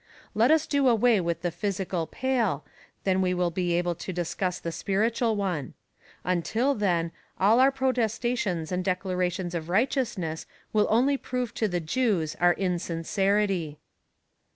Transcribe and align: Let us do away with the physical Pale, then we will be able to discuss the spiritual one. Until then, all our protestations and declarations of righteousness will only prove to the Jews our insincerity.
Let 0.33 0.49
us 0.49 0.65
do 0.65 0.87
away 0.87 1.21
with 1.21 1.43
the 1.43 1.51
physical 1.51 2.07
Pale, 2.07 2.65
then 3.03 3.21
we 3.21 3.35
will 3.35 3.51
be 3.51 3.73
able 3.73 3.93
to 3.93 4.11
discuss 4.11 4.57
the 4.59 4.71
spiritual 4.71 5.35
one. 5.35 5.75
Until 6.23 6.73
then, 6.73 7.11
all 7.39 7.59
our 7.59 7.71
protestations 7.71 8.71
and 8.71 8.83
declarations 8.83 9.53
of 9.53 9.69
righteousness 9.69 10.47
will 10.73 10.87
only 10.89 11.17
prove 11.17 11.53
to 11.53 11.67
the 11.67 11.79
Jews 11.79 12.35
our 12.39 12.53
insincerity. 12.53 13.77